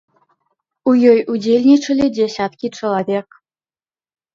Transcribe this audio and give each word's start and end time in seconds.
У 0.91 0.93
ёй 1.11 1.19
удзельнічалі 1.35 2.11
дзясяткі 2.19 2.67
чалавек. 2.77 3.27